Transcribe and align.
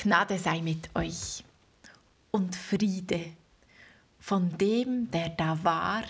Gnade 0.00 0.38
sei 0.38 0.60
mit 0.60 0.94
euch 0.94 1.42
und 2.30 2.54
Friede 2.54 3.32
von 4.20 4.56
dem, 4.56 5.10
der 5.10 5.30
da 5.30 5.58
war, 5.64 6.04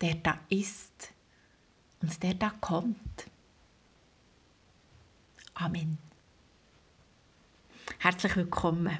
der 0.00 0.16
da 0.16 0.40
ist 0.48 1.12
und 2.02 2.20
der 2.24 2.34
da 2.34 2.50
kommt. 2.60 3.26
Amen. 5.54 5.96
Herzlich 8.00 8.34
willkommen. 8.34 8.98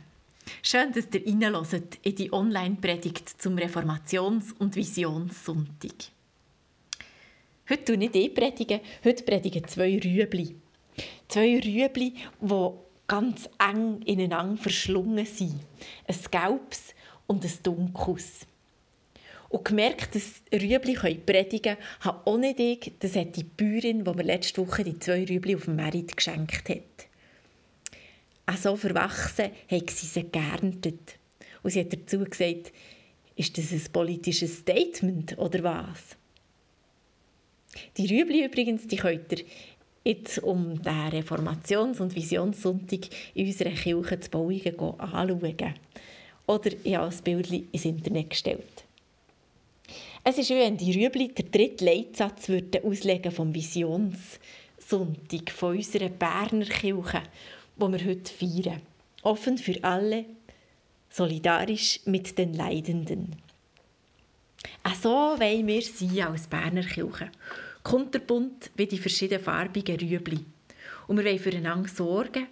Schön, 0.62 0.92
dass 0.92 1.08
ihr 1.12 1.26
reinhört 1.26 1.98
in 2.02 2.14
die 2.14 2.32
Online-Predigt 2.32 3.42
zum 3.42 3.56
Reformations- 3.56 4.52
und 4.60 4.76
Visionssonntag. 4.76 6.12
Heute 7.68 7.84
tue 7.84 8.04
ich 8.04 8.12
nicht 8.12 8.34
predigen, 8.36 8.80
heute 9.02 9.24
predigen 9.24 9.66
zwei 9.66 9.98
Rüebli. 9.98 10.54
Zwei 11.26 11.58
Rüebli, 11.58 12.14
die 12.40 12.89
ganz 13.10 13.50
eng 13.58 14.02
ineinander 14.02 14.62
verschlungen 14.62 15.26
sind. 15.26 15.58
Ein 16.06 16.16
gelbes 16.30 16.94
und 17.26 17.44
ein 17.44 17.52
dunkles. 17.64 18.46
Und 19.48 19.64
gemerkt, 19.64 20.14
dass 20.14 20.42
Rüebli 20.52 20.94
predigen 20.94 21.74
können, 21.74 21.86
habe 22.02 22.24
auch 22.24 22.38
nicht 22.38 22.60
ich, 22.60 22.92
das 23.00 23.16
hat 23.16 23.34
die 23.34 23.42
Bäuerin, 23.42 24.04
die 24.04 24.10
mir 24.12 24.22
letzte 24.22 24.64
Woche 24.64 24.84
die 24.84 24.96
zwei 25.00 25.24
Rüebli 25.24 25.56
auf 25.56 25.64
dem 25.64 25.74
Merit 25.74 26.16
geschenkt 26.16 26.68
hat. 26.68 27.08
Auch 28.46 28.56
so 28.56 28.76
verwachsen 28.76 29.50
haben 29.68 29.88
sie 29.88 30.06
sie 30.06 30.30
geerntet. 30.30 31.18
Und 31.64 31.70
sie 31.70 31.80
hat 31.80 31.92
dazu 31.92 32.20
gesagt, 32.20 32.72
ist 33.34 33.58
das 33.58 33.72
ein 33.72 33.82
politisches 33.92 34.58
Statement 34.58 35.36
oder 35.36 35.64
was? 35.64 36.16
Die 37.96 38.06
Rüebli 38.06 38.44
übrigens, 38.44 38.86
die 38.86 38.96
könnt 38.96 39.32
ihr 39.32 39.44
jetzt 40.04 40.38
um 40.42 40.82
den 40.82 41.08
Reformations- 41.10 42.00
und 42.00 42.14
Visionssonntag 42.14 43.08
in 43.34 43.46
unserer 43.46 43.70
Kirche 43.70 44.20
zu 44.20 44.30
Bauingen 44.30 44.78
anschauen. 44.98 45.74
Oder 46.46 46.70
ich 46.82 46.96
habe 46.96 47.14
ein 47.14 47.22
Bild 47.22 47.50
ins 47.72 47.84
Internet 47.84 48.30
gestellt. 48.30 48.84
Es 50.24 50.38
ist 50.38 50.50
wie 50.50 50.56
wenn 50.58 50.76
die 50.76 50.92
Rüebli 50.92 51.28
den 51.28 51.50
dritten 51.50 51.84
Leitsatz 51.84 52.48
würden 52.48 52.84
auslegen 52.84 53.32
vom 53.32 53.54
Visionssonntag 53.54 55.50
von 55.50 55.76
unserer 55.76 56.08
Berner 56.08 56.66
Kirche, 56.66 57.22
wo 57.76 57.88
wir 57.88 58.04
heute 58.04 58.32
feiern. 58.32 58.82
Offen 59.22 59.58
für 59.58 59.82
alle, 59.82 60.24
solidarisch 61.10 62.00
mit 62.04 62.36
den 62.38 62.54
Leidenden. 62.54 63.36
Auch 64.82 64.94
so 64.94 65.08
wollen 65.08 65.66
wir 65.66 65.82
sein 65.82 66.20
als 66.22 66.46
Berner 66.46 66.82
Kirche 66.82 67.30
kunterbunt 67.82 68.70
wie 68.76 68.86
die 68.86 68.98
verschiedenen 68.98 69.42
farbigen 69.42 69.98
Rüebli. 69.98 70.44
Und 71.06 71.16
wir 71.18 71.24
wollen 71.24 71.38
füreinander 71.38 71.88
sorgen 71.88 72.46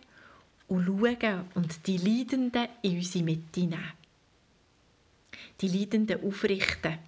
und 0.68 0.86
schauen 0.86 1.44
und 1.54 1.86
die 1.86 1.96
Leidenden 1.98 2.68
in 2.82 2.96
unsere 2.96 3.24
Mitte 3.24 3.60
nehmen. 3.60 3.92
Die 5.60 5.68
Leidenden 5.68 6.24
aufrichten. 6.24 6.98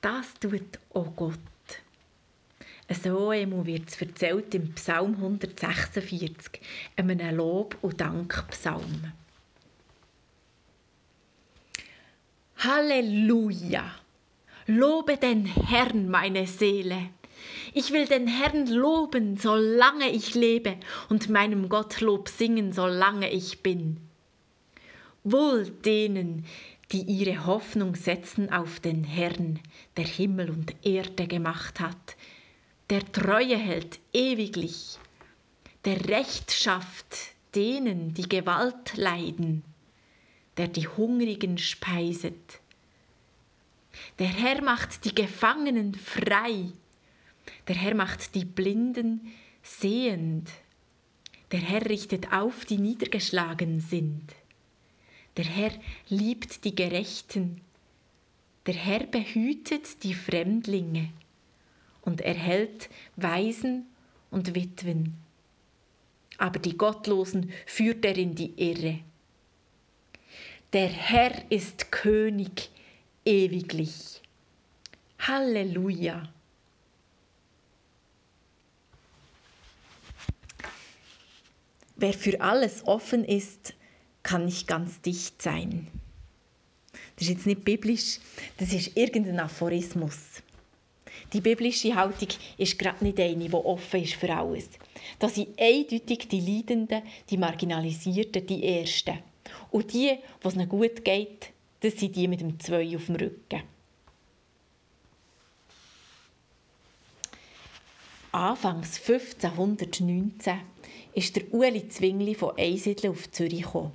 Das 0.00 0.34
tut 0.34 0.78
auch 0.94 1.14
Gott. 1.16 1.38
So 3.02 3.30
wird 3.30 3.88
es 3.88 4.00
erzählt 4.00 4.54
im 4.54 4.72
Psalm 4.74 5.14
146, 5.16 6.60
einem 6.96 7.36
Lob- 7.36 7.76
und 7.82 8.00
Dankpsalm. 8.00 9.12
Halleluja! 12.56 13.94
Lobe 14.70 15.16
den 15.16 15.46
Herrn, 15.46 16.10
meine 16.10 16.46
Seele. 16.46 17.08
Ich 17.72 17.90
will 17.90 18.04
den 18.04 18.26
Herrn 18.26 18.66
loben, 18.66 19.38
solange 19.38 20.10
ich 20.10 20.34
lebe, 20.34 20.76
und 21.08 21.30
meinem 21.30 21.70
Gott 21.70 22.02
Lob 22.02 22.28
singen, 22.28 22.74
solange 22.74 23.30
ich 23.30 23.62
bin. 23.62 23.96
Wohl 25.24 25.70
denen, 25.70 26.44
die 26.92 27.00
ihre 27.00 27.46
Hoffnung 27.46 27.94
setzen 27.94 28.52
auf 28.52 28.78
den 28.78 29.04
Herrn, 29.04 29.58
der 29.96 30.04
Himmel 30.04 30.50
und 30.50 30.74
Erde 30.84 31.26
gemacht 31.26 31.80
hat, 31.80 32.16
der 32.90 33.10
Treue 33.10 33.56
hält 33.56 33.98
ewiglich, 34.12 34.98
der 35.86 36.10
Recht 36.10 36.52
schafft 36.52 37.16
denen, 37.54 38.12
die 38.12 38.28
Gewalt 38.28 38.98
leiden, 38.98 39.64
der 40.58 40.68
die 40.68 40.88
Hungrigen 40.88 41.56
speiset, 41.56 42.60
der 44.18 44.28
Herr 44.28 44.62
macht 44.62 45.04
die 45.04 45.14
Gefangenen 45.14 45.94
frei. 45.94 46.72
Der 47.68 47.76
Herr 47.76 47.94
macht 47.94 48.34
die 48.34 48.44
Blinden 48.44 49.32
sehend. 49.62 50.50
Der 51.52 51.60
Herr 51.60 51.88
richtet 51.88 52.32
auf, 52.32 52.64
die 52.64 52.78
niedergeschlagen 52.78 53.80
sind. 53.80 54.34
Der 55.36 55.44
Herr 55.44 55.70
liebt 56.08 56.64
die 56.64 56.74
Gerechten. 56.74 57.60
Der 58.66 58.74
Herr 58.74 59.04
behütet 59.06 60.02
die 60.02 60.14
Fremdlinge 60.14 61.10
und 62.02 62.20
erhält 62.20 62.90
Waisen 63.16 63.86
und 64.30 64.54
Witwen. 64.54 65.14
Aber 66.38 66.58
die 66.58 66.76
Gottlosen 66.76 67.50
führt 67.66 68.04
er 68.04 68.16
in 68.16 68.34
die 68.34 68.52
Irre. 68.56 68.98
Der 70.72 70.88
Herr 70.88 71.50
ist 71.50 71.90
König 71.92 72.70
ewiglich. 73.28 74.22
Halleluja. 75.18 76.32
Wer 81.96 82.12
für 82.14 82.40
alles 82.40 82.86
offen 82.86 83.24
ist, 83.24 83.74
kann 84.22 84.46
nicht 84.46 84.66
ganz 84.66 85.00
dicht 85.02 85.42
sein. 85.42 85.88
Das 87.16 87.24
ist 87.24 87.34
jetzt 87.34 87.46
nicht 87.46 87.64
biblisch, 87.64 88.20
das 88.58 88.72
ist 88.72 88.96
irgendein 88.96 89.40
Aphorismus. 89.40 90.16
Die 91.32 91.42
biblische 91.42 91.94
Haltung 91.94 92.28
ist 92.56 92.78
gerade 92.78 93.04
nicht 93.04 93.20
eine, 93.20 93.48
die 93.48 93.52
offen 93.52 94.02
ist 94.02 94.14
für 94.14 94.34
alles. 94.34 94.70
Das 95.18 95.34
sind 95.34 95.48
eindeutig 95.60 96.28
die 96.28 96.40
Leidenden, 96.40 97.02
die 97.28 97.36
Marginalisierten, 97.36 98.46
die 98.46 98.64
Ersten. 98.64 99.18
Und 99.70 99.92
die, 99.92 100.18
was 100.40 100.54
ihnen 100.54 100.68
gut 100.68 101.04
geht, 101.04 101.52
das 101.80 101.94
sind 101.94 102.16
die 102.16 102.28
mit 102.28 102.40
dem 102.40 102.58
Zwei 102.60 102.96
auf 102.96 103.06
dem 103.06 103.16
Rücken. 103.16 103.62
Anfangs 108.32 109.00
1519 109.00 110.60
ist 111.14 111.34
der 111.34 111.50
Ueli 111.52 111.88
Zwingli 111.88 112.34
von 112.34 112.56
Einsiedeln 112.58 113.12
auf 113.12 113.30
Zürich 113.30 113.62
gekommen. 113.62 113.92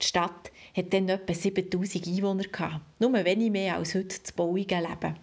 Die 0.00 0.06
Stadt 0.06 0.52
hat 0.76 0.92
dann 0.92 1.08
etwa 1.08 1.34
7000 1.34 2.06
Einwohner 2.06 2.44
gehabt. 2.44 2.80
Nur 2.98 3.12
wenig 3.12 3.50
mehr 3.50 3.76
als 3.76 3.94
heute 3.94 4.22
zu 4.22 4.32
Bauingen 4.34 4.82
leben. 4.82 5.16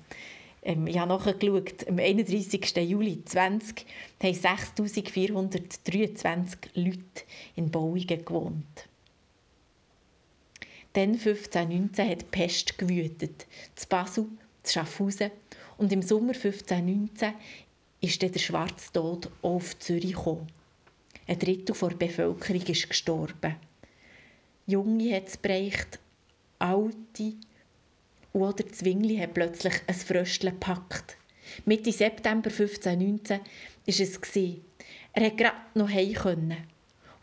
Ähm, 0.64 0.88
ich 0.88 0.98
habe 0.98 1.10
nachgeschaut, 1.10 1.88
am 1.88 2.00
31. 2.00 2.76
Juli 2.78 3.24
20 3.24 3.86
haben 4.22 4.34
6423 4.34 6.76
Leute 6.76 7.24
in 7.56 7.72
Bauingen 7.72 8.26
gewohnt. 8.26 8.89
Dann 10.94 11.12
1519 11.12 12.10
hat 12.10 12.22
die 12.22 12.26
Pest 12.26 12.78
gewütet, 12.78 13.46
zu 13.76 13.88
Basel, 13.88 14.26
zu 14.64 14.74
Schaffhausen 14.74 15.30
und 15.78 15.92
im 15.94 16.02
Sommer 16.02 16.34
1519 16.34 17.34
ist 18.02 18.24
dann 18.24 18.32
der 18.32 18.40
Schwarze 18.40 18.92
Tod 18.92 19.30
auf 19.44 19.78
Zürich 19.80 20.16
gekommen. 20.16 20.48
Ein 21.28 21.38
Drittel 21.38 21.76
der 21.80 21.96
Bevölkerung 21.96 22.62
ist 22.64 22.90
gestorben. 22.90 23.56
Junge 24.66 25.16
hat 25.16 25.28
es 25.28 25.38
bereicht, 25.38 26.00
alte 26.58 27.34
oder 28.34 28.68
Zwingli 28.68 29.18
hat 29.18 29.36
plötzlich 29.36 29.76
ein 29.86 29.94
Fröstle 29.94 30.52
gepackt. 30.52 31.18
Mitte 31.66 31.92
September 31.92 32.50
1519 32.50 33.40
war 33.40 33.46
es. 33.86 34.20
Er 35.14 35.22
konnte 35.22 35.36
gerade 35.36 35.56
noch 35.76 35.90
heim. 35.90 36.56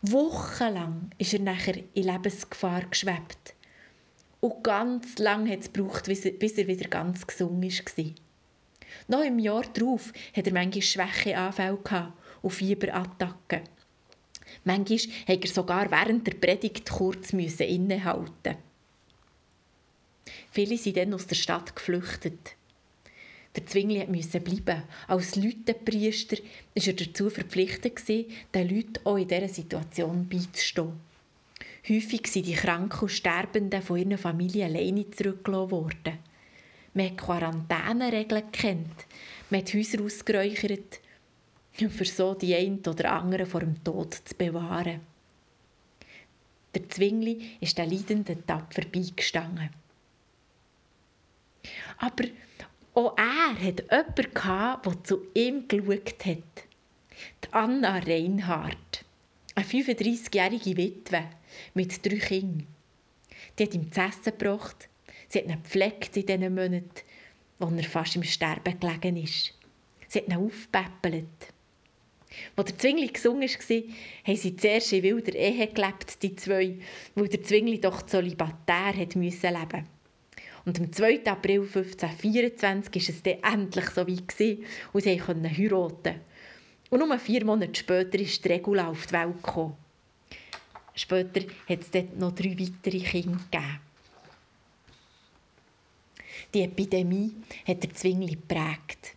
Wochenlang 0.03 1.09
ist 1.17 1.33
er 1.33 1.39
nachher 1.39 1.75
in 1.93 2.03
Lebensgefahr 2.03 2.85
geschwebt. 2.85 3.55
Und 4.39 4.63
ganz 4.63 5.17
lange 5.17 5.51
hat 5.51 5.61
es 5.61 5.73
gebraucht, 5.73 6.05
bis 6.05 6.25
er 6.25 6.67
wieder 6.67 6.89
ganz 6.89 7.25
gesund 7.25 7.63
war. 7.63 8.05
Noch 9.07 9.23
im 9.23 9.39
Jahr 9.39 9.63
darauf 9.73 10.13
hatte 10.35 10.49
er 10.49 10.53
manchmal 10.53 10.81
Schwächeanfälle 10.81 12.13
und 12.41 12.51
Fieberattacken. 12.51 13.61
Manchmal 14.63 14.99
musste 15.27 15.47
er 15.47 15.47
sogar 15.47 15.91
während 15.91 16.27
der 16.27 16.33
Predigt 16.33 16.89
kurz 16.89 17.33
innehalten. 17.33 18.57
Viele 20.51 20.77
sind 20.77 20.97
dann 20.97 21.13
aus 21.13 21.27
der 21.27 21.35
Stadt 21.35 21.75
geflüchtet. 21.75 22.55
Der 23.55 23.65
Zwingli 23.65 24.05
musste 24.07 24.39
bleiben. 24.39 24.83
Als 25.07 25.35
Lütenpriester 25.35 26.37
war 26.37 26.85
er 26.85 26.93
dazu 26.93 27.29
verpflichtet, 27.29 28.01
den 28.53 28.69
Leuten 28.69 28.99
auch 29.03 29.17
in 29.17 29.27
dieser 29.27 29.47
Situation 29.47 30.27
beizustehen. 30.27 30.99
Häufig 31.89 32.27
sind 32.27 32.47
die 32.47 32.53
Kranken 32.53 32.99
und 32.99 33.09
Sterbenden 33.09 33.81
von 33.81 33.97
ihren 33.97 34.17
Familien 34.17 34.75
alleine 34.75 35.09
zurückgelassen 35.09 35.71
worden. 35.71 36.19
Man 36.93 37.05
hat 37.11 37.17
Quarantäneregeln 37.17 38.51
gekannt, 38.51 39.05
man 39.49 39.61
hat 39.61 39.73
Häuser 39.73 40.03
ausgeräuchert, 40.03 40.99
um 41.79 41.89
so 41.89 42.33
die 42.33 42.55
einen 42.55 42.85
oder 42.85 43.13
anderen 43.13 43.45
vor 43.45 43.61
dem 43.61 43.81
Tod 43.83 44.15
zu 44.15 44.35
bewahren. 44.35 44.99
Der 46.73 46.89
Zwingli 46.89 47.51
ist 47.61 47.77
der 47.77 47.85
leidenden 47.85 48.45
tapfer 48.45 48.81
beigestanden. 48.81 49.69
Aber 51.99 52.25
auch 52.95 53.17
er 53.17 53.53
hatte 53.53 53.83
jemanden, 53.89 54.81
der 54.83 55.03
zu 55.03 55.21
ihm 55.33 55.67
geschaut 55.67 56.25
hat. 56.25 56.67
Die 57.43 57.53
Anna 57.53 57.99
Reinhardt, 57.99 59.05
eine 59.57 59.65
35-jährige 59.65 60.77
Witwe 60.77 61.23
mit 61.73 62.05
drei 62.05 62.17
Kindern. 62.17 62.67
Die 63.57 63.63
hat 63.63 63.73
ihm 63.73 63.91
zu 63.91 64.01
essen 64.01 64.37
gebracht, 64.37 64.87
sie 65.29 65.39
hat 65.39 65.45
ihn 65.47 65.63
gepflegt 65.63 66.15
in 66.15 66.25
diesen 66.27 66.53
Monaten, 66.53 67.01
wo 67.57 67.65
er 67.65 67.83
fast 67.83 68.15
im 68.15 68.23
Sterben 68.23 68.79
gelegen 68.79 69.17
ist. 69.17 69.55
Sie 70.07 70.19
hat 70.19 70.27
ihn 70.27 70.35
aufgepäppelt. 70.35 71.25
Als 72.55 72.69
der 72.69 72.77
Zwingli 72.77 73.07
gesungen 73.07 73.49
war, 73.49 73.83
haben 74.25 74.37
sie 74.37 74.55
zuerst 74.55 74.93
in 74.93 75.01
wilder 75.01 75.33
Ehe 75.33 75.67
gelebt, 75.67 76.21
die 76.21 76.35
zwei, 76.35 76.77
weil 77.15 77.27
der 77.27 77.41
Zwingli 77.41 77.81
doch 77.81 78.03
zölibatär 78.03 78.93
leben 78.93 79.23
musste. 79.23 79.57
Und 80.65 80.79
am 80.79 80.91
2. 80.91 81.25
April 81.25 81.61
1524 81.61 82.93
war 82.93 83.15
es 83.15 83.23
dann 83.23 83.61
endlich 83.61 83.89
so 83.89 84.07
weit 84.07 84.59
und 84.93 85.03
sie 85.03 85.17
konnten 85.17 85.49
heiraten. 85.49 86.21
Und 86.89 86.99
nur 86.99 87.19
vier 87.19 87.43
Monate 87.45 87.75
später 87.75 88.19
ist 88.19 88.45
Regula 88.45 88.87
auf 88.87 89.07
die 89.07 89.13
Welt 89.13 89.43
gekommen. 89.43 89.75
Später 90.95 91.41
hat 91.69 91.81
es 91.81 91.91
dort 91.91 92.17
noch 92.17 92.33
drei 92.33 92.57
weitere 92.57 92.99
Kinder 92.99 93.39
gegeben. 93.51 93.79
Die 96.53 96.61
Epidemie 96.61 97.31
hat 97.67 97.83
der 97.83 97.93
Zwingli 97.93 98.35
geprägt. 98.35 99.15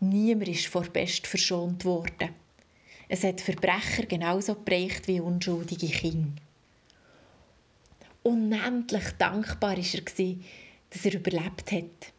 Niemand 0.00 0.48
ist 0.48 0.66
vor 0.66 0.84
Pest 0.84 1.26
verschont 1.26 1.84
worden. 1.84 2.30
Es 3.08 3.24
hat 3.24 3.40
Verbrecher 3.40 4.06
genauso 4.06 4.54
geprägt 4.54 5.08
wie 5.08 5.20
unschuldige 5.20 5.88
Kinder 5.88 6.40
unendlich 8.28 9.10
dankbar 9.18 9.76
war 9.76 9.78
er, 9.78 10.36
dass 10.90 11.04
er 11.04 11.14
überlebt 11.14 11.72
hat. 11.72 12.12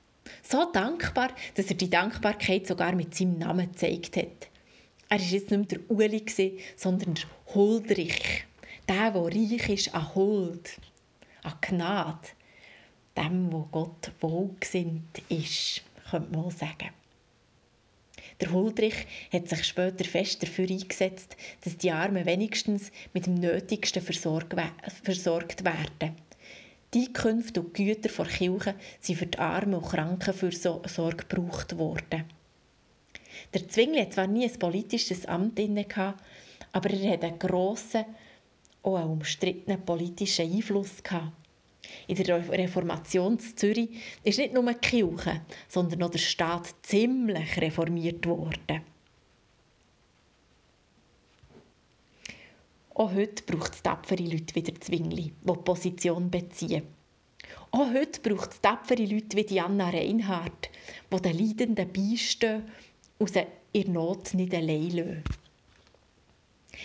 So 0.43 0.71
dankbar, 0.71 1.29
dass 1.55 1.67
er 1.67 1.75
die 1.75 1.89
Dankbarkeit 1.89 2.67
sogar 2.67 2.93
mit 2.93 3.15
seinem 3.15 3.39
Namen 3.39 3.71
gezeigt 3.71 4.17
hat. 4.17 4.48
Er 5.11 5.17
war 5.17 5.25
jetzt 5.25 5.49
nicht 5.49 5.71
mehr 5.71 5.79
der 5.79 5.89
Uli, 5.89 6.59
sondern 6.75 7.15
der 7.15 7.55
Huldrich. 7.55 8.45
Der, 8.87 9.09
der 9.09 9.23
reich 9.23 9.69
ist 9.69 9.95
an 9.95 10.13
Huld, 10.13 10.69
an 11.41 11.53
Gnade. 11.61 12.27
Dem, 13.17 13.51
wo 13.51 13.67
Gott 13.71 14.11
wohlgesinnt 14.19 15.23
ist, 15.29 15.81
könnte 16.11 16.37
man 16.37 16.51
sagen. 16.51 16.91
Der 18.39 18.51
Huldrich 18.51 19.07
hat 19.33 19.49
sich 19.49 19.63
später 19.65 20.05
fest 20.05 20.43
dafür 20.43 20.69
eingesetzt, 20.69 21.35
dass 21.63 21.75
die 21.75 21.89
Armen 21.89 22.27
wenigstens 22.27 22.91
mit 23.11 23.25
dem 23.25 23.33
Nötigsten 23.33 24.03
versorgt 24.03 24.55
werden. 24.55 26.15
Die 26.93 27.07
Einkünfte 27.07 27.61
und 27.61 27.73
Güter 27.73 28.09
der 28.09 28.25
Kirche 28.27 28.75
sind 29.01 29.17
für 29.17 29.25
die 29.25 29.39
Armen 29.39 29.73
und 29.73 29.87
Krankenfürsorge 29.87 31.25
gebraucht 31.27 31.77
worden. 31.79 32.25
Der 33.53 33.67
Zwingli 33.67 33.99
hat 34.01 34.13
zwar 34.13 34.27
nie 34.27 34.45
ein 34.49 34.59
politisches 34.59 35.25
Amt 35.25 35.59
inne, 35.59 35.85
aber 36.71 36.89
er 36.89 37.13
hat 37.13 37.23
einen 37.23 37.39
grossen, 37.39 38.05
auch 38.83 38.95
einen 38.95 39.09
umstrittenen 39.11 39.81
politischen 39.85 40.51
Einfluss. 40.51 41.01
In 42.07 42.15
der 42.15 42.49
Reformation 42.49 43.33
in 43.33 43.57
Zürich 43.57 43.89
ist 44.23 44.37
nicht 44.37 44.53
nur 44.53 44.63
die 44.71 44.75
Kirche, 44.79 45.41
sondern 45.67 46.03
auch 46.03 46.11
der 46.11 46.19
Staat 46.19 46.73
ziemlich 46.83 47.59
reformiert 47.59 48.25
worden. 48.27 48.81
Auch 52.93 53.13
heute 53.13 53.43
braucht 53.43 53.73
es 53.75 53.81
tapfere 53.81 54.23
Leute 54.23 54.53
wie 54.55 54.61
der 54.61 54.79
Zwingli, 54.81 55.31
die 55.41 55.53
Position 55.63 56.29
beziehen. 56.29 56.83
Auch 57.71 57.93
heute 57.93 58.19
braucht 58.19 58.51
es 58.51 58.61
tapfere 58.61 59.05
Leute 59.05 59.37
wie 59.37 59.45
die 59.45 59.61
Anna 59.61 59.89
Reinhardt, 59.89 60.69
die 61.11 61.21
den 61.21 61.37
Leidenden 61.37 61.91
beistehen 61.93 62.63
sie 63.27 63.45
in 63.73 63.93
Not 63.93 64.33
nicht 64.33 64.53
allein 64.53 64.89
lassen. 64.91 65.23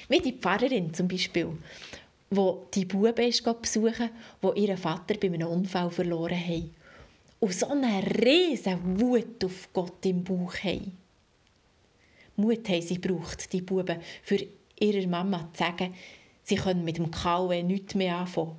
Wie 0.09 0.21
die 0.21 0.33
Pfarrerin 0.33 0.93
zum 0.93 1.09
Beispiel, 1.09 1.57
wo 2.31 2.67
die 2.75 2.85
Buben 2.85 3.15
besuchen, 3.15 4.11
wo 4.43 4.53
ihren 4.53 4.77
Vater 4.77 5.15
bei 5.15 5.29
einem 5.29 5.49
Unfall 5.49 5.91
verloren 5.91 6.39
haben. 6.39 6.75
Und 7.41 7.55
so 7.55 7.69
eine 7.69 8.03
riesen 8.25 9.01
Wut 9.01 9.45
auf 9.45 9.69
Gott 9.73 10.05
im 10.07 10.25
Bauch 10.25 10.57
haben. 10.57 10.97
Mut 12.37 12.69
haben 12.69 12.83
sie 12.83 13.01
gebraucht, 13.01 13.53
die 13.53 13.63
Buben, 13.63 14.01
für 14.23 14.39
ihrer 14.81 15.07
Mama 15.07 15.49
zu 15.53 15.59
sagen, 15.59 15.95
sie 16.43 16.57
können 16.57 16.85
mit 16.85 16.99
dem 16.99 17.11
KW 17.11 17.63
nichts 17.63 17.95
mehr 17.95 18.17
anfangen. 18.17 18.57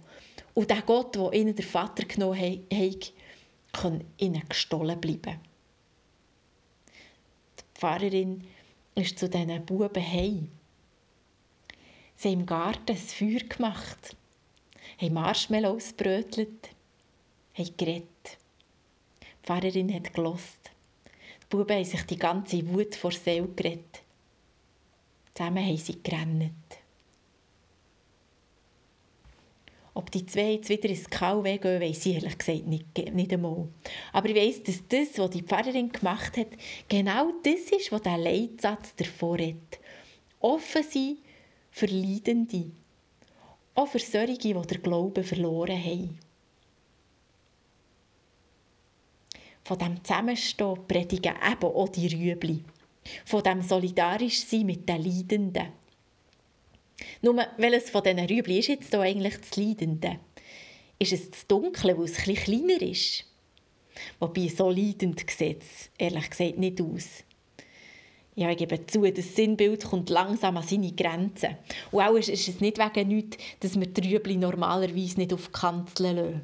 Und 0.54 0.70
der 0.70 0.82
Gott, 0.84 1.16
der 1.16 1.34
ihnen 1.34 1.56
der 1.56 1.66
Vater 1.66 2.06
genommen 2.06 2.66
hat, 2.72 3.14
kann 3.74 4.04
ihnen 4.18 4.48
gestohlen 4.48 5.02
bleiben. 5.02 5.40
Pfarrerin 7.86 8.44
ist 8.96 9.20
zu 9.20 9.30
diesen 9.30 9.64
Buben 9.64 10.04
heim 10.04 10.50
Sie 12.16 12.30
haben 12.30 12.40
im 12.40 12.46
Garten 12.48 12.94
ein 12.94 12.98
Feuer 12.98 13.42
gemacht, 13.42 14.16
haben 15.00 15.14
Marshmallows 15.14 15.94
brötelt, 15.94 16.72
haben 17.54 17.78
geredet. 17.78 18.38
Die 19.22 19.28
Pfarrerin 19.44 19.94
hat 19.94 20.16
gelost. 20.16 20.72
Die 21.44 21.46
Buben 21.48 21.76
haben 21.76 21.86
sich 21.86 22.02
die 22.08 22.18
ganze 22.18 22.68
Wut 22.70 22.96
vor 22.96 23.12
Seele 23.12 23.50
geredet. 23.50 24.02
Zusammen 25.36 25.64
haben 25.64 25.78
sie 25.78 26.02
gerannt. 26.02 26.54
Ob 29.98 30.12
die 30.12 30.26
zwei 30.26 30.52
jetzt 30.52 30.68
wieder 30.68 30.90
ins 30.90 31.10
KW 31.10 31.58
gehen, 31.58 31.82
weiss 31.82 32.06
ich 32.06 32.16
ehrlich 32.16 32.38
gesagt 32.38 32.68
nicht, 32.68 33.14
nicht 33.14 33.32
einmal. 33.32 33.70
Aber 34.12 34.30
ich 34.30 34.36
weiss, 34.36 34.62
dass 34.62 34.84
das, 34.90 35.18
was 35.18 35.30
die 35.30 35.42
Pfarrerin 35.42 35.90
gemacht 35.90 36.36
hat, 36.36 36.50
genau 36.90 37.32
das 37.44 37.72
ist, 37.72 37.94
was 37.94 38.02
der 38.02 38.18
Leitsatz 38.18 38.94
davor 38.98 39.40
hat. 39.40 39.80
Offen 40.42 40.84
sein 40.84 41.18
für 41.72 41.86
Leidende, 41.86 42.72
auch 43.74 43.88
für 43.88 44.00
solche, 44.00 44.38
die 44.38 44.54
den 44.54 44.82
Glauben 44.84 45.24
verloren 45.24 45.82
haben. 45.82 46.20
Von 49.64 49.80
dem 49.80 50.04
Zusammenstehen 50.04 50.88
predigen 50.88 51.36
eben 51.36 51.64
auch 51.64 51.90
die 51.90 52.08
Rüebli. 52.08 52.66
Von 53.24 53.44
dem 53.44 53.62
solidarisch 53.62 54.46
sein 54.46 54.66
mit 54.66 54.90
den 54.90 55.04
Leidenden. 55.04 55.85
Nur, 57.26 57.44
welches 57.58 57.90
von 57.90 58.04
diesen 58.04 58.20
Rüebli 58.20 58.60
ist 58.60 58.68
jetzt 58.68 58.92
hier 58.92 59.00
eigentlich 59.00 59.36
das 59.40 59.56
Leidende? 59.56 60.20
Ist 61.00 61.12
es 61.12 61.32
das 61.32 61.48
Dunkle, 61.48 61.98
weil 61.98 62.06
es 62.06 62.20
etwas 62.20 62.44
kleiner 62.44 62.80
ist? 62.80 63.26
Wobei, 64.20 64.48
so 64.48 64.70
leidend 64.70 65.28
sieht 65.28 65.64
es 65.64 65.90
ehrlich 65.98 66.30
gesagt 66.30 66.60
nicht 66.60 66.80
aus. 66.80 67.24
Ja, 68.36 68.52
ich 68.52 68.58
gebe 68.58 68.86
zu, 68.86 69.12
das 69.12 69.36
Sinnbild 69.36 69.86
kommt 69.86 70.12
langsam 70.12 70.56
an 70.58 70.68
seine 70.68 70.92
Grenzen. 70.92 71.58
Und 71.92 72.04
auch 72.04 72.14
ist 72.14 72.30
es 72.30 72.60
nicht 72.60 72.78
wegen 72.78 73.08
nichts, 73.08 73.38
dass 73.60 73.80
wir 73.80 73.88
die 73.88 74.08
Rüebli 74.08 74.38
normalerweise 74.38 75.18
nicht 75.18 75.34
auf 75.34 75.48
die 75.48 75.52
Kanzeln 75.52 76.18
lassen. 76.18 76.42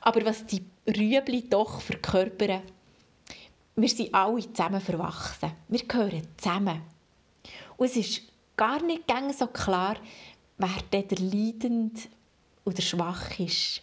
Aber 0.00 0.24
was 0.24 0.44
die 0.46 0.64
Rüebli 0.88 1.48
doch 1.48 1.80
verkörpern, 1.80 2.62
wir 3.76 3.88
sind 3.88 4.12
alle 4.12 4.52
zusammen 4.52 4.80
verwachsen. 4.80 5.52
Wir 5.68 5.84
gehören 5.86 6.26
zusammen. 6.38 6.82
Und 7.76 7.86
es 7.86 7.96
ist 7.96 8.22
gar 8.56 8.82
nicht 8.82 9.04
so 9.38 9.46
klar, 9.46 9.96
wer 10.58 10.82
der 10.92 11.18
leidend 11.18 12.08
oder 12.64 12.82
schwach 12.82 13.38
ist. 13.38 13.82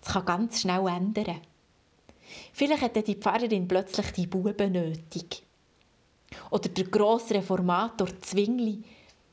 Das 0.00 0.12
kann 0.12 0.24
ganz 0.24 0.60
schnell 0.60 0.86
ändern. 0.86 1.40
Vielleicht 2.52 2.82
hat 2.82 3.06
die 3.06 3.14
Pfarrerin 3.16 3.68
plötzlich 3.68 4.12
die 4.12 4.26
Buben 4.26 4.72
nötig. 4.72 5.42
Oder 6.50 6.68
der 6.68 6.84
grosse 6.84 7.34
Reformator 7.34 8.08
Zwingli 8.20 8.82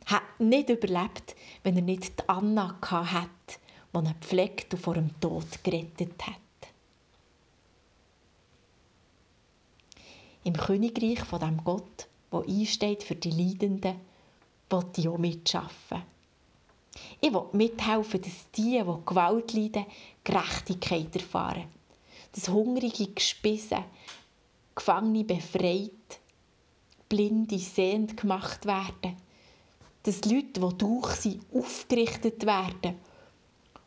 hat 0.06 0.40
nicht 0.40 0.70
überlebt, 0.70 1.36
wenn 1.64 1.76
er 1.76 1.84
nicht 1.84 2.20
die 2.20 2.30
Anna 2.30 2.80
hat, 2.82 3.60
die 3.94 3.98
ihn 4.00 4.06
gepflegt 4.20 4.74
und 4.74 4.80
vor 4.80 4.94
dem 4.96 5.20
Tod 5.20 5.64
gerettet 5.64 6.26
hat. 6.26 6.36
Im 10.44 10.56
Königreich 10.56 11.20
von 11.20 11.40
dem 11.42 11.64
Gott, 11.64 12.08
der 12.32 12.40
einsteht 12.48 13.04
für 13.04 13.16
die 13.16 13.32
Leidenden, 13.32 14.00
ich 14.98 15.08
auch 15.08 15.18
mitschaffen. 15.18 16.04
Ich 17.22 17.34
will 17.34 17.46
mithelfen, 17.54 18.22
dass 18.22 18.52
die, 18.56 18.84
die 18.84 19.06
Gewalt 19.06 19.54
leiden, 19.54 19.86
Gerechtigkeit 20.24 21.16
erfahren. 21.16 21.68
Dass 22.34 22.50
hungrige 22.50 23.08
Gespisse, 23.08 23.84
Gefangene 24.76 25.24
befreit 25.24 25.92
Blinde 27.10 27.58
sehend 27.58 28.18
gemacht 28.18 28.66
werden. 28.66 29.16
Dass 30.04 30.26
Leute, 30.26 30.60
die 30.60 30.78
durch 30.78 31.12
sind, 31.16 31.46
aufgerichtet 31.54 32.46
werden 32.46 33.00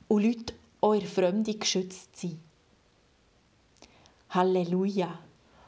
und 0.09 0.23
Leute 0.23 0.55
auch 0.81 0.95
in 0.95 1.07
Fremde 1.07 1.55
geschützt 1.55 2.17
sind. 2.17 2.41
Halleluja! 4.31 5.19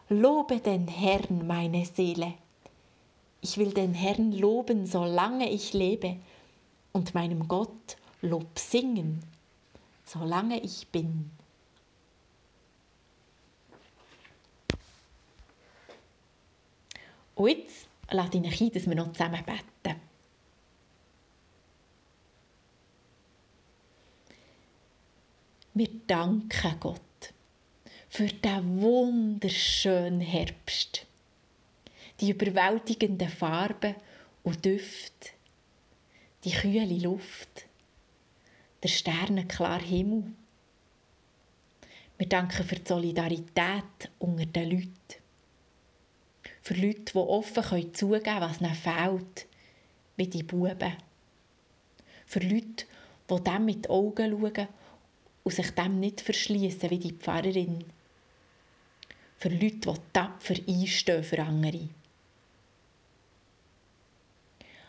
Lobe 0.08 0.60
den 0.60 0.88
Herrn, 0.88 1.46
meine 1.46 1.84
Seele. 1.86 2.34
Ich 3.42 3.58
will 3.58 3.74
den 3.74 3.92
Herrn 3.92 4.32
loben, 4.32 4.86
solange 4.86 5.50
ich 5.50 5.74
lebe. 5.74 6.16
und 6.92 7.14
meinem 7.14 7.48
Gott 7.48 7.96
Lob 8.20 8.58
singen, 8.58 9.20
solange 10.04 10.60
ich 10.60 10.86
bin. 10.88 11.30
Und 17.34 17.48
jetzt 17.48 17.88
lade 18.10 18.38
ich 18.38 18.44
euch 18.44 18.60
ein, 18.60 18.72
dass 18.72 18.86
wir 18.86 18.94
noch 18.94 19.12
zusammen 19.12 19.42
beten. 19.44 20.00
Wir 25.74 25.88
danken 26.06 26.76
Gott 26.78 27.00
für 28.08 28.26
diesen 28.26 28.82
wunderschönen 28.82 30.20
Herbst. 30.20 31.06
Die 32.22 32.30
überwältigenden 32.30 33.28
Farben 33.28 33.96
und 34.44 34.64
Düfte, 34.64 35.30
die 36.44 36.52
kühle 36.52 36.84
Luft, 37.00 37.66
der 38.80 38.88
sternenklare 38.90 39.82
Himmel. 39.82 40.32
Wir 42.18 42.28
danken 42.28 42.62
für 42.62 42.76
die 42.76 42.86
Solidarität 42.86 44.12
unter 44.20 44.46
den 44.46 44.70
Leuten. 44.70 44.92
Für 46.60 46.74
Leute, 46.74 47.12
die 47.12 47.18
offen 47.18 47.92
zugeben 47.92 48.22
können, 48.22 48.40
was 48.40 48.60
ihnen 48.60 48.74
fehlt, 48.76 49.46
wie 50.14 50.28
die 50.28 50.44
Buben. 50.44 50.96
Für 52.26 52.38
Leute, 52.38 52.86
die 53.28 53.42
dem 53.42 53.64
mit 53.64 53.90
Augen 53.90 54.30
schauen 54.30 54.68
und 55.42 55.52
sich 55.52 55.70
dem 55.72 55.98
nicht 55.98 56.20
verschließen 56.20 56.88
wie 56.88 57.00
die 57.00 57.14
Pfarrerin. 57.14 57.82
Für 59.38 59.48
Leute, 59.48 59.92
die 59.92 59.94
tapfer 60.12 60.54
einstehen 60.68 61.24
für 61.24 61.42
andere. 61.42 61.88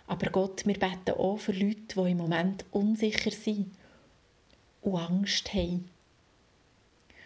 Aber 0.08 0.30
Gott, 0.30 0.66
wir 0.66 0.78
beten 0.78 1.12
auch 1.18 1.38
für 1.38 1.54
Leute, 1.54 1.96
die 1.96 2.12
im 2.12 2.18
Moment 2.18 2.66
unsicher 2.72 3.32
sind 3.32 3.74
und 4.82 4.98
Angst 4.98 5.54
haben. 5.54 5.90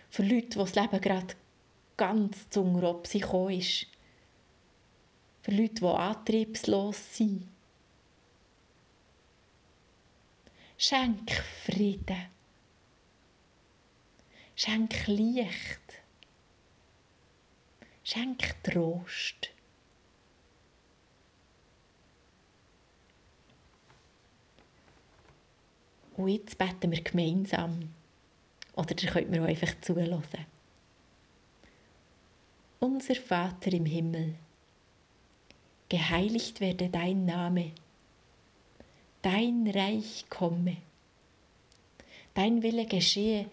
Für 0.09 0.23
Leute, 0.23 0.49
die 0.49 0.57
das 0.57 0.75
Leben 0.75 1.01
gerade 1.01 1.35
ganz 1.97 2.49
zu 2.49 2.61
ob 2.83 3.07
sie 3.07 3.19
gekommen 3.19 3.59
ist. 3.59 3.87
Für 5.41 5.51
Leute, 5.51 5.75
die 5.75 5.85
antriebslos 5.85 7.17
sind. 7.17 7.47
Schenk 10.77 11.31
Frieden. 11.65 12.27
Schenk 14.55 15.07
Licht. 15.07 15.81
Schenk 18.03 18.63
Trost. 18.63 19.49
Und 26.17 26.29
jetzt 26.29 26.57
beten 26.57 26.91
wir 26.91 27.01
gemeinsam. 27.01 27.89
Oder 28.75 28.95
ihr 29.01 29.09
könnt 29.09 29.29
mir 29.29 29.43
auch 29.43 29.47
einfach 29.47 29.73
zuhören. 29.81 30.23
Unser 32.79 33.15
Vater 33.15 33.71
im 33.71 33.85
Himmel, 33.85 34.35
geheiligt 35.89 36.59
werde 36.59 36.89
dein 36.89 37.25
Name, 37.25 37.71
dein 39.21 39.67
Reich 39.67 40.25
komme, 40.29 40.77
dein 42.33 42.61
Wille 42.61 42.85
geschehe 42.85 43.47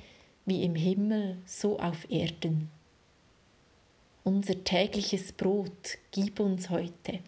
wie 0.44 0.62
im 0.62 0.74
Himmel, 0.74 1.38
so 1.46 1.78
auf 1.78 2.10
Erden. 2.10 2.70
Unser 4.24 4.62
tägliches 4.62 5.32
Brot 5.32 5.98
gib 6.10 6.38
uns 6.40 6.68
heute 6.68 7.20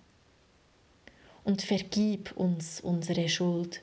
und 1.45 1.63
vergib 1.63 2.33
uns 2.37 2.81
unsere 2.81 3.29
Schuld, 3.29 3.83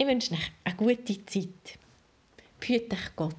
Ich 0.00 0.06
wünsche 0.06 0.32
euch 0.32 0.50
eine 0.64 0.76
gute 0.76 1.26
Zeit. 1.26 1.78
Behüte 2.58 2.96
euch 2.96 3.16
Gott. 3.16 3.36